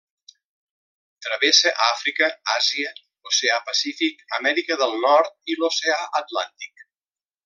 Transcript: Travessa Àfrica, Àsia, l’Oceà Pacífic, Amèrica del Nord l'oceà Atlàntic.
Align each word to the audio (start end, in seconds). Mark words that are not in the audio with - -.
Travessa 1.25 1.73
Àfrica, 1.87 2.29
Àsia, 2.55 2.93
l’Oceà 3.19 3.59
Pacífic, 3.69 4.25
Amèrica 4.39 4.79
del 4.83 4.97
Nord 5.07 5.55
l'oceà 5.61 6.01
Atlàntic. 6.23 6.83